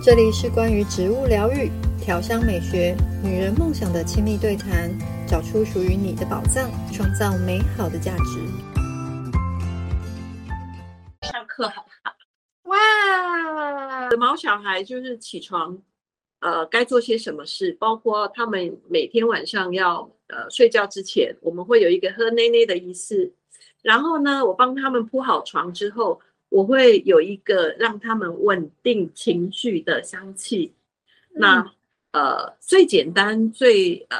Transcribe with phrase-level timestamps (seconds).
[0.00, 1.68] 这里是关于植物疗愈、
[2.00, 4.88] 调香美学、女人梦想的亲密对谈，
[5.26, 8.38] 找出属于你的宝藏，创造美好的价值。
[11.22, 12.12] 上课好好
[12.70, 14.08] 哇！
[14.16, 15.76] 毛小孩就是起床，
[16.38, 23.34] 呃，该做些什么事，包括他们每天晚上要呃睡觉之前，我们会有一个喝奶奶的仪式。
[23.82, 26.20] 然后呢，我帮他们铺好床之后。
[26.50, 30.72] 我会有一个让他们稳定情绪的香气，
[31.34, 31.72] 嗯、那
[32.12, 34.18] 呃最简单最呃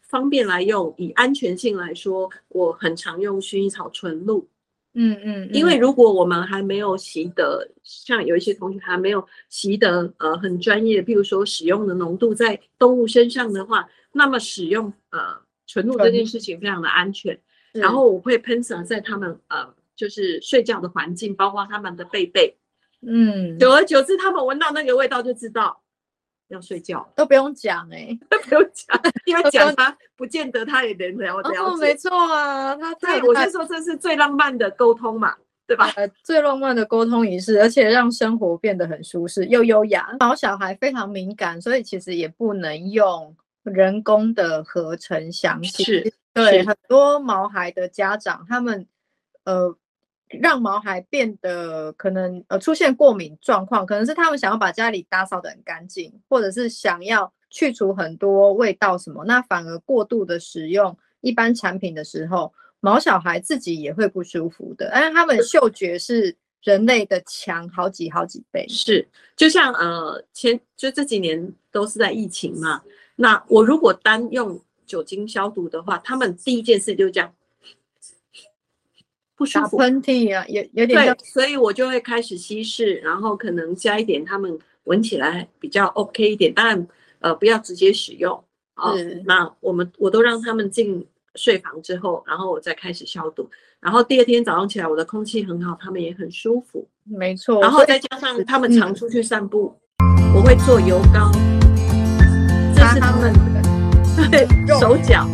[0.00, 4.46] 方便来用，以安全性来说，我很常用薰衣草纯露。
[4.94, 15.20] 嗯嗯，嗯因为如果我们还没有习得，像有一些同学还没有习得呃很专业，譬如说使用的浓度在动物身上的话，那么使用呃
[15.68, 17.38] 纯露这件事情非常的安全。
[17.74, 19.77] 嗯、然后我会喷洒在他们呃。
[19.98, 22.56] 就是睡觉的环境，包括他们的被被，
[23.04, 25.82] 嗯，久而久之，他们闻到那个味道就知道
[26.46, 31.56] 要睡觉，都不用讲哎、欸， 都不用讲，因为讲他不见得他也能了解。
[31.58, 35.34] 哦，没错啊，他对我就说这是最浪漫的沟通嘛，
[35.66, 35.92] 对吧？
[35.96, 40.16] 呃，最浪漫的沟通仪式，而且让生活变得很舒适又优雅。
[40.20, 45.82] 毛小孩非常敏感，所以其实也不能用人工的合成香气。
[45.82, 48.86] 是，对，很多毛孩的家长他们
[49.42, 49.76] 呃。
[50.40, 64.90] 让毛孩变得可能呃出现过敏状况，可能是他们想要把家里打扫得很干净，或者是想要去除很多味道什么，那反而过度的使用一般产品的时候，毛小孩自己也会不舒服的。
[64.92, 68.66] 但是他们嗅觉是人类的强好几好几倍。
[68.68, 72.82] 是，就像呃前就这几年都是在疫情嘛，
[73.16, 77.32] 那我如果单用酒精消毒的话，他们第一件事就这样。
[79.38, 81.06] 不舒服，喷嚏啊，有有点。
[81.06, 86.52] 对，所以我就会开始稀释，然后可能加一点他们闻起来比较 OK 一点。
[86.52, 86.88] 当然，
[87.20, 88.42] 呃，不要直接使用
[88.74, 88.90] 啊。
[88.90, 93.48] 哦、那我们我都让他们进睡房之后，然后我再开始消毒。
[93.80, 96.84] 然后第二天早上起来，我的空气很好，他们也很舒服。
[97.04, 97.60] 没错。
[97.60, 99.72] 然后再加上他们常出去散步，
[100.02, 101.30] 嗯、我会做油膏，
[102.74, 103.32] 这是他们
[104.80, 105.28] 手脚。